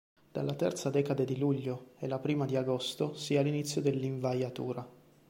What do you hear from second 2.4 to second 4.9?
di agosto si ha l'inizio dell'invaiatura.